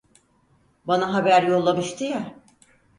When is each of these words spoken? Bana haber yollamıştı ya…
Bana 0.85 1.13
haber 1.13 1.43
yollamıştı 1.43 2.03
ya… 2.03 2.35